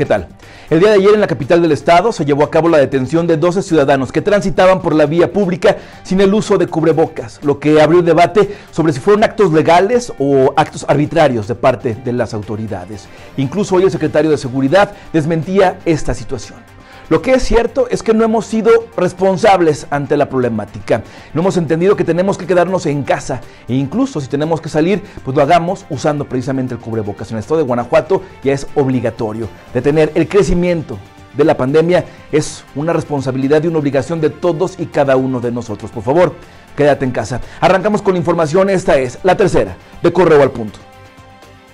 ¿Qué 0.00 0.06
tal? 0.06 0.28
El 0.70 0.80
día 0.80 0.88
de 0.88 0.94
ayer 0.94 1.12
en 1.12 1.20
la 1.20 1.26
capital 1.26 1.60
del 1.60 1.72
estado 1.72 2.10
se 2.10 2.24
llevó 2.24 2.42
a 2.42 2.50
cabo 2.50 2.70
la 2.70 2.78
detención 2.78 3.26
de 3.26 3.36
12 3.36 3.60
ciudadanos 3.60 4.12
que 4.12 4.22
transitaban 4.22 4.80
por 4.80 4.94
la 4.94 5.04
vía 5.04 5.30
pública 5.30 5.76
sin 6.04 6.22
el 6.22 6.32
uso 6.32 6.56
de 6.56 6.68
cubrebocas, 6.68 7.38
lo 7.42 7.60
que 7.60 7.82
abrió 7.82 8.00
el 8.00 8.06
debate 8.06 8.56
sobre 8.70 8.94
si 8.94 9.00
fueron 9.00 9.24
actos 9.24 9.52
legales 9.52 10.10
o 10.18 10.54
actos 10.56 10.86
arbitrarios 10.88 11.48
de 11.48 11.54
parte 11.54 11.96
de 12.02 12.14
las 12.14 12.32
autoridades. 12.32 13.08
Incluso 13.36 13.74
hoy 13.74 13.82
el 13.82 13.90
secretario 13.90 14.30
de 14.30 14.38
Seguridad 14.38 14.94
desmentía 15.12 15.80
esta 15.84 16.14
situación. 16.14 16.60
Lo 17.10 17.22
que 17.22 17.32
es 17.32 17.42
cierto 17.42 17.88
es 17.90 18.04
que 18.04 18.14
no 18.14 18.24
hemos 18.24 18.46
sido 18.46 18.70
responsables 18.96 19.88
ante 19.90 20.16
la 20.16 20.28
problemática. 20.28 21.02
No 21.34 21.40
hemos 21.40 21.56
entendido 21.56 21.96
que 21.96 22.04
tenemos 22.04 22.38
que 22.38 22.46
quedarnos 22.46 22.86
en 22.86 23.02
casa 23.02 23.40
e 23.66 23.74
incluso 23.74 24.20
si 24.20 24.28
tenemos 24.28 24.60
que 24.60 24.68
salir, 24.68 25.02
pues 25.24 25.36
lo 25.36 25.42
hagamos 25.42 25.84
usando 25.90 26.24
precisamente 26.24 26.74
el 26.74 26.80
cubrebocas. 26.80 27.28
En 27.32 27.36
el 27.36 27.40
estado 27.40 27.58
de 27.58 27.66
Guanajuato 27.66 28.22
ya 28.44 28.52
es 28.52 28.68
obligatorio. 28.76 29.48
Detener 29.74 30.12
el 30.14 30.28
crecimiento 30.28 30.98
de 31.36 31.44
la 31.44 31.56
pandemia 31.56 32.04
es 32.30 32.62
una 32.76 32.92
responsabilidad 32.92 33.64
y 33.64 33.66
una 33.66 33.80
obligación 33.80 34.20
de 34.20 34.30
todos 34.30 34.78
y 34.78 34.86
cada 34.86 35.16
uno 35.16 35.40
de 35.40 35.50
nosotros. 35.50 35.90
Por 35.90 36.04
favor, 36.04 36.36
quédate 36.76 37.04
en 37.04 37.10
casa. 37.10 37.40
Arrancamos 37.60 38.02
con 38.02 38.14
la 38.14 38.20
información. 38.20 38.70
Esta 38.70 38.98
es 38.98 39.18
la 39.24 39.36
tercera 39.36 39.74
de 40.00 40.12
Correo 40.12 40.42
al 40.42 40.52
Punto. 40.52 40.78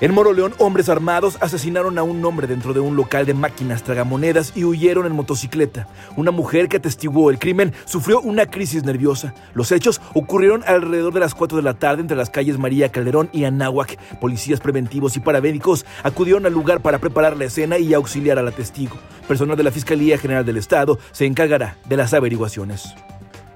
En 0.00 0.14
Moroleón, 0.14 0.54
hombres 0.58 0.88
armados 0.88 1.38
asesinaron 1.40 1.98
a 1.98 2.04
un 2.04 2.24
hombre 2.24 2.46
dentro 2.46 2.72
de 2.72 2.78
un 2.78 2.94
local 2.94 3.26
de 3.26 3.34
máquinas 3.34 3.82
tragamonedas 3.82 4.52
y 4.54 4.62
huyeron 4.62 5.06
en 5.06 5.12
motocicleta. 5.12 5.88
Una 6.14 6.30
mujer 6.30 6.68
que 6.68 6.76
atestiguó 6.76 7.30
el 7.30 7.40
crimen 7.40 7.72
sufrió 7.84 8.20
una 8.20 8.46
crisis 8.46 8.84
nerviosa. 8.84 9.34
Los 9.54 9.72
hechos 9.72 10.00
ocurrieron 10.14 10.62
alrededor 10.68 11.12
de 11.12 11.18
las 11.18 11.34
4 11.34 11.56
de 11.56 11.64
la 11.64 11.74
tarde 11.74 12.02
entre 12.02 12.16
las 12.16 12.30
calles 12.30 12.58
María 12.58 12.92
Calderón 12.92 13.28
y 13.32 13.42
Anáhuac. 13.42 13.98
Policías 14.20 14.60
preventivos 14.60 15.16
y 15.16 15.20
paramédicos 15.20 15.84
acudieron 16.04 16.46
al 16.46 16.52
lugar 16.52 16.80
para 16.80 17.00
preparar 17.00 17.36
la 17.36 17.46
escena 17.46 17.76
y 17.78 17.92
auxiliar 17.92 18.38
a 18.38 18.42
la 18.42 18.52
testigo. 18.52 18.96
Personal 19.26 19.56
de 19.56 19.64
la 19.64 19.72
Fiscalía 19.72 20.16
General 20.16 20.44
del 20.44 20.58
Estado 20.58 21.00
se 21.10 21.26
encargará 21.26 21.76
de 21.88 21.96
las 21.96 22.14
averiguaciones. 22.14 22.94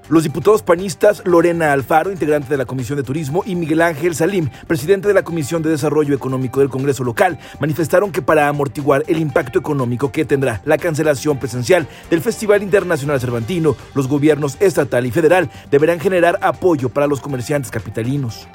Los 0.09 0.23
diputados 0.23 0.63
panistas 0.63 1.21
Lorena 1.23 1.71
Alfaro, 1.71 2.11
integrante 2.11 2.49
de 2.49 2.57
la 2.57 2.65
Comisión 2.65 2.97
de 2.97 3.03
Turismo, 3.03 3.41
y 3.45 3.55
Miguel 3.55 3.81
Ángel 3.81 4.15
Salim, 4.15 4.49
presidente 4.67 5.07
de 5.07 5.13
la 5.13 5.23
Comisión 5.23 5.63
de 5.63 5.69
Desarrollo 5.69 6.13
Económico 6.13 6.59
del 6.59 6.69
Congreso 6.69 7.05
local, 7.05 7.39
manifestaron 7.59 8.11
que 8.11 8.21
para 8.21 8.49
amortiguar 8.49 9.05
el 9.07 9.17
impacto 9.17 9.59
económico 9.59 10.11
que 10.11 10.25
tendrá 10.25 10.61
la 10.65 10.77
cancelación 10.77 11.39
presencial 11.39 11.87
del 12.09 12.21
Festival 12.21 12.63
Internacional 12.63 13.21
Cervantino, 13.21 13.77
los 13.95 14.09
gobiernos 14.09 14.57
estatal 14.59 15.05
y 15.05 15.11
federal 15.11 15.49
deberán 15.71 16.01
generar 16.01 16.37
apoyo 16.41 16.89
para 16.89 17.07
los 17.07 17.21
comerciantes 17.21 17.71
capitalinos. 17.71 18.45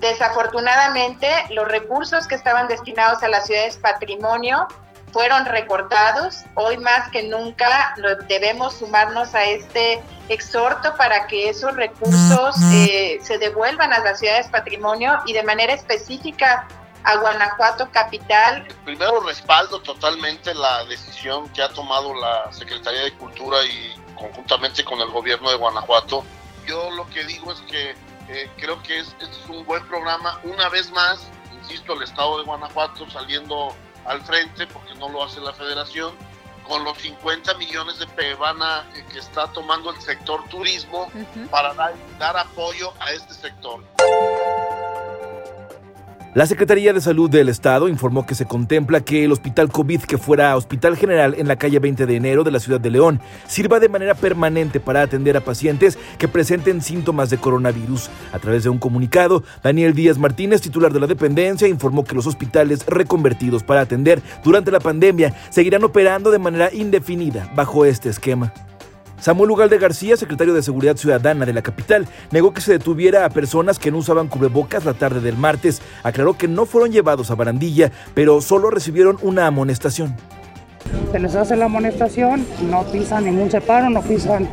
Desafortunadamente, 0.00 1.26
los 1.50 1.66
recursos 1.66 2.28
que 2.28 2.36
estaban 2.36 2.68
destinados 2.68 3.20
a 3.24 3.28
las 3.28 3.46
ciudades 3.46 3.78
patrimonio 3.78 4.68
fueron 5.14 5.46
recortados. 5.46 6.42
Hoy 6.54 6.76
más 6.76 7.08
que 7.10 7.22
nunca 7.22 7.94
debemos 8.26 8.74
sumarnos 8.74 9.32
a 9.36 9.44
este 9.44 10.02
exhorto 10.28 10.92
para 10.96 11.28
que 11.28 11.48
esos 11.48 11.72
recursos 11.76 12.56
eh, 12.72 13.20
se 13.22 13.38
devuelvan 13.38 13.92
a 13.92 14.00
las 14.00 14.18
ciudades 14.18 14.48
patrimonio 14.48 15.20
y 15.24 15.32
de 15.32 15.44
manera 15.44 15.72
específica 15.72 16.66
a 17.04 17.16
Guanajuato 17.18 17.88
capital. 17.92 18.66
Primero 18.84 19.20
respaldo 19.20 19.80
totalmente 19.82 20.52
la 20.52 20.84
decisión 20.86 21.48
que 21.50 21.62
ha 21.62 21.68
tomado 21.68 22.12
la 22.14 22.52
Secretaría 22.52 23.04
de 23.04 23.12
Cultura 23.12 23.58
y 23.64 23.94
conjuntamente 24.16 24.84
con 24.84 25.00
el 25.00 25.10
gobierno 25.10 25.48
de 25.48 25.56
Guanajuato. 25.56 26.24
Yo 26.66 26.90
lo 26.90 27.08
que 27.10 27.22
digo 27.22 27.52
es 27.52 27.60
que 27.60 27.90
eh, 28.30 28.50
creo 28.56 28.82
que 28.82 28.98
es, 28.98 29.14
es 29.20 29.48
un 29.48 29.64
buen 29.64 29.86
programa. 29.86 30.40
Una 30.42 30.68
vez 30.70 30.90
más, 30.90 31.28
insisto, 31.52 31.92
el 31.92 32.02
estado 32.02 32.38
de 32.38 32.44
Guanajuato 32.44 33.08
saliendo 33.10 33.76
al 34.06 34.20
frente, 34.22 34.66
porque 34.66 34.94
no 34.94 35.08
lo 35.08 35.24
hace 35.24 35.40
la 35.40 35.52
federación, 35.52 36.14
con 36.66 36.82
los 36.84 36.96
50 36.98 37.54
millones 37.54 37.98
de 37.98 38.06
pebana 38.06 38.84
que 39.12 39.18
está 39.18 39.46
tomando 39.48 39.90
el 39.90 40.00
sector 40.00 40.42
turismo 40.48 41.10
para 41.50 41.74
dar, 41.74 41.94
dar 42.18 42.36
apoyo 42.36 42.92
a 43.00 43.12
este 43.12 43.34
sector. 43.34 43.84
La 46.34 46.46
Secretaría 46.46 46.92
de 46.92 47.00
Salud 47.00 47.30
del 47.30 47.48
Estado 47.48 47.86
informó 47.86 48.26
que 48.26 48.34
se 48.34 48.44
contempla 48.44 49.02
que 49.02 49.22
el 49.22 49.30
hospital 49.30 49.70
COVID 49.70 50.00
que 50.00 50.18
fuera 50.18 50.56
Hospital 50.56 50.96
General 50.96 51.36
en 51.38 51.46
la 51.46 51.54
calle 51.54 51.78
20 51.78 52.06
de 52.06 52.16
enero 52.16 52.42
de 52.42 52.50
la 52.50 52.58
ciudad 52.58 52.80
de 52.80 52.90
León 52.90 53.20
sirva 53.46 53.78
de 53.78 53.88
manera 53.88 54.16
permanente 54.16 54.80
para 54.80 55.02
atender 55.02 55.36
a 55.36 55.42
pacientes 55.42 55.96
que 56.18 56.26
presenten 56.26 56.82
síntomas 56.82 57.30
de 57.30 57.38
coronavirus. 57.38 58.10
A 58.32 58.40
través 58.40 58.64
de 58.64 58.68
un 58.68 58.78
comunicado, 58.78 59.44
Daniel 59.62 59.94
Díaz 59.94 60.18
Martínez, 60.18 60.60
titular 60.60 60.92
de 60.92 60.98
la 60.98 61.06
dependencia, 61.06 61.68
informó 61.68 62.02
que 62.02 62.16
los 62.16 62.26
hospitales 62.26 62.84
reconvertidos 62.84 63.62
para 63.62 63.82
atender 63.82 64.20
durante 64.42 64.72
la 64.72 64.80
pandemia 64.80 65.36
seguirán 65.50 65.84
operando 65.84 66.32
de 66.32 66.40
manera 66.40 66.68
indefinida 66.74 67.48
bajo 67.54 67.84
este 67.84 68.08
esquema. 68.08 68.52
Samuel 69.24 69.52
Ugalde 69.52 69.78
García, 69.78 70.18
secretario 70.18 70.52
de 70.52 70.62
Seguridad 70.62 70.98
Ciudadana 70.98 71.46
de 71.46 71.54
la 71.54 71.62
capital, 71.62 72.06
negó 72.30 72.52
que 72.52 72.60
se 72.60 72.72
detuviera 72.72 73.24
a 73.24 73.30
personas 73.30 73.78
que 73.78 73.90
no 73.90 73.96
usaban 73.96 74.28
cubrebocas 74.28 74.84
la 74.84 74.92
tarde 74.92 75.22
del 75.22 75.38
martes. 75.38 75.80
Aclaró 76.02 76.36
que 76.36 76.46
no 76.46 76.66
fueron 76.66 76.92
llevados 76.92 77.30
a 77.30 77.34
barandilla, 77.34 77.90
pero 78.12 78.42
solo 78.42 78.68
recibieron 78.68 79.16
una 79.22 79.46
amonestación. 79.46 80.14
Se 81.10 81.18
les 81.18 81.34
hace 81.36 81.56
la 81.56 81.64
amonestación, 81.64 82.44
no 82.68 82.82
pisan 82.92 83.24
ningún 83.24 83.50
separo, 83.50 83.88
no 83.88 84.02
pisan 84.02 84.46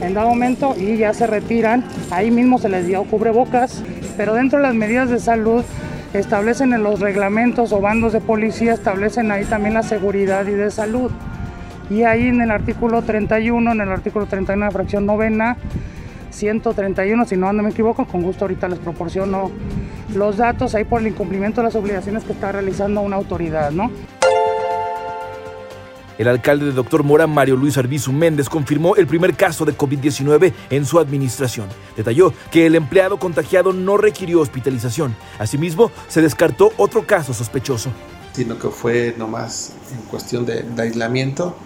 en 0.00 0.14
dado 0.14 0.28
momento 0.28 0.76
y 0.78 0.96
ya 0.96 1.12
se 1.12 1.26
retiran. 1.26 1.82
Ahí 2.12 2.30
mismo 2.30 2.60
se 2.60 2.68
les 2.68 2.86
dio 2.86 3.02
cubrebocas, 3.02 3.82
pero 4.16 4.34
dentro 4.34 4.60
de 4.60 4.62
las 4.62 4.76
medidas 4.76 5.10
de 5.10 5.18
salud 5.18 5.64
establecen 6.12 6.72
en 6.72 6.84
los 6.84 7.00
reglamentos 7.00 7.72
o 7.72 7.80
bandos 7.80 8.12
de 8.12 8.20
policía, 8.20 8.74
establecen 8.74 9.32
ahí 9.32 9.44
también 9.44 9.74
la 9.74 9.82
seguridad 9.82 10.46
y 10.46 10.52
de 10.52 10.70
salud. 10.70 11.10
Y 11.90 12.02
ahí 12.02 12.28
en 12.28 12.40
el 12.40 12.50
artículo 12.50 13.02
31, 13.02 13.72
en 13.72 13.80
el 13.80 13.88
artículo 13.90 14.26
31 14.26 14.66
de 14.66 14.70
fracción 14.70 15.06
novena, 15.06 15.56
131, 16.30 17.24
si 17.26 17.36
no 17.36 17.52
me 17.52 17.70
equivoco, 17.70 18.06
con 18.06 18.22
gusto 18.22 18.44
ahorita 18.44 18.68
les 18.68 18.78
proporciono 18.78 19.50
los 20.14 20.36
datos 20.36 20.74
ahí 20.74 20.84
por 20.84 21.00
el 21.00 21.08
incumplimiento 21.08 21.60
de 21.60 21.66
las 21.66 21.74
obligaciones 21.74 22.24
que 22.24 22.32
está 22.32 22.52
realizando 22.52 23.00
una 23.00 23.16
autoridad, 23.16 23.70
¿no? 23.70 23.90
El 26.16 26.28
alcalde 26.28 26.66
de 26.66 26.72
Doctor 26.72 27.02
Mora, 27.02 27.26
Mario 27.26 27.56
Luis 27.56 27.76
Arbizu 27.76 28.12
Méndez, 28.12 28.48
confirmó 28.48 28.94
el 28.94 29.06
primer 29.08 29.34
caso 29.34 29.64
de 29.64 29.76
COVID-19 29.76 30.52
en 30.70 30.86
su 30.86 31.00
administración. 31.00 31.66
Detalló 31.96 32.32
que 32.52 32.66
el 32.66 32.76
empleado 32.76 33.18
contagiado 33.18 33.72
no 33.72 33.96
requirió 33.96 34.40
hospitalización. 34.40 35.16
Asimismo, 35.40 35.90
se 36.06 36.22
descartó 36.22 36.72
otro 36.76 37.04
caso 37.04 37.34
sospechoso. 37.34 37.90
Sino 38.32 38.58
que 38.58 38.68
fue 38.68 39.14
nomás 39.18 39.74
en 39.92 40.02
cuestión 40.08 40.46
de, 40.46 40.62
de 40.62 40.82
aislamiento 40.82 41.56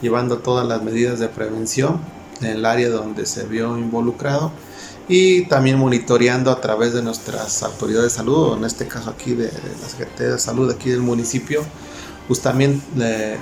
llevando 0.00 0.38
todas 0.38 0.66
las 0.66 0.82
medidas 0.82 1.18
de 1.18 1.28
prevención 1.28 2.00
en 2.40 2.48
el 2.48 2.64
área 2.64 2.88
donde 2.88 3.26
se 3.26 3.44
vio 3.44 3.76
involucrado 3.78 4.50
y 5.08 5.42
también 5.46 5.76
monitoreando 5.76 6.50
a 6.52 6.60
través 6.60 6.92
de 6.92 7.02
nuestras 7.02 7.62
autoridades 7.62 8.12
de 8.12 8.16
salud, 8.16 8.56
en 8.56 8.64
este 8.64 8.86
caso 8.86 9.10
aquí 9.10 9.34
de, 9.34 9.46
la 9.46 9.88
Secretaría 9.88 10.34
de 10.34 10.38
Salud 10.38 10.70
aquí 10.70 10.90
del 10.90 11.00
municipio, 11.00 11.62
pues 12.28 12.40
también 12.40 12.80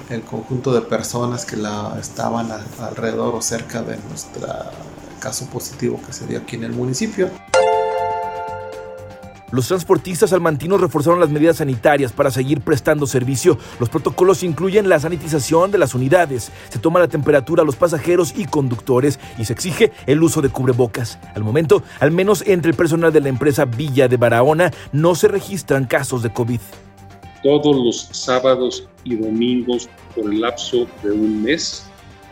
el 0.09 0.23
conjunto 0.23 0.73
de 0.73 0.81
personas 0.81 1.45
que 1.45 1.57
la 1.57 1.99
estaban 2.01 2.49
alrededor 2.81 3.35
o 3.35 3.43
cerca 3.43 3.83
de 3.83 3.99
nuestro 4.09 4.49
caso 5.21 5.45
positivo 5.47 6.01
que 6.07 6.15
se 6.15 6.27
dio 6.27 6.39
aquí 6.39 6.57
en 6.57 6.65
el 6.65 6.73
municipio. 6.73 7.29
Los 9.51 9.69
transportistas 9.69 10.31
salmantinos 10.31 10.79
reforzaron 10.79 11.21
las 11.21 11.31
medidas 11.31 11.57
sanitarias 11.57 12.13
para 12.13 12.31
seguir 12.31 12.61
prestando 12.61 13.07
servicio. 13.07 13.57
Los 13.81 13.89
protocolos 13.89 14.43
incluyen 14.43 14.91
la 14.91 15.01
sanitización 15.01 15.71
de 15.71 15.79
las 15.79 15.95
unidades, 15.95 16.53
se 16.69 16.79
toma 16.79 17.01
la 17.01 17.09
temperatura 17.09 17.63
a 17.63 17.67
los 17.67 17.77
pasajeros 17.77 18.35
y 18.37 18.45
conductores 18.45 19.19
y 19.39 19.47
se 19.47 19.55
exige 19.55 19.93
el 20.07 20.23
uso 20.23 20.43
de 20.43 20.51
cubrebocas. 20.51 21.19
Al 21.35 21.45
momento, 21.45 21.83
al 21.99 22.11
menos 22.11 22.45
entre 22.47 22.71
el 22.71 22.77
personal 22.77 23.11
de 23.11 23.23
la 23.23 23.31
empresa 23.31 23.65
Villa 23.65 24.07
de 24.07 24.19
Barahona, 24.19 24.71
no 24.93 25.15
se 25.15 25.29
registran 25.29 25.87
casos 25.87 26.23
de 26.23 26.31
COVID. 26.31 26.61
Todos 27.43 27.77
los 27.77 28.09
sábados 28.13 28.87
y 29.05 29.17
domingos 29.17 29.89
por 30.15 30.31
el 30.31 30.43
lapso 30.43 30.87
de 31.03 31.13
un 31.13 31.43
mes 31.43 31.87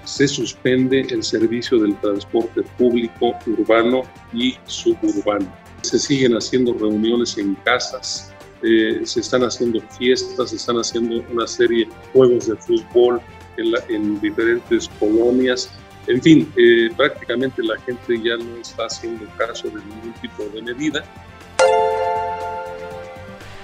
se 0.04 0.28
suspende 0.28 1.00
el 1.00 1.22
servicio 1.22 1.78
del 1.78 1.96
transporte 2.00 2.62
público 2.76 3.32
urbano 3.46 4.02
y 4.34 4.56
suburbano 4.66 5.65
se 5.88 5.98
siguen 5.98 6.32
haciendo 6.34 6.72
reuniones 6.74 7.36
en 7.38 7.54
casas, 7.56 8.32
eh, 8.62 9.00
se 9.04 9.20
están 9.20 9.42
haciendo 9.42 9.80
fiestas, 9.98 10.50
se 10.50 10.56
están 10.56 10.76
haciendo 10.76 11.22
una 11.30 11.46
serie 11.46 11.86
de 11.86 11.92
juegos 12.12 12.46
de 12.46 12.56
fútbol 12.56 13.20
en, 13.56 14.20
diferentes 14.20 14.88
colonias. 14.98 15.70
En 16.06 16.22
fin, 16.22 16.52
eh, 16.56 16.90
prácticamente 16.96 17.62
la 17.62 17.78
gente 17.80 18.20
ya 18.22 18.36
no 18.36 18.56
está 18.56 18.86
haciendo 18.86 19.26
caso 19.36 19.68
de 19.68 19.76
ningún 19.76 20.12
tipo 20.20 20.44
de 20.54 20.62
medida. 20.62 21.04